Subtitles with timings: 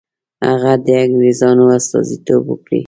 [0.47, 2.79] هغه د انګرېزانو استازیتوب وکړي.